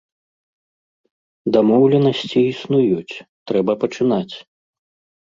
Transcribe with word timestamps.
Дамоўленасці 1.59 2.39
існуюць, 2.51 3.23
трэба 3.53 3.81
пачынаць. 3.89 4.35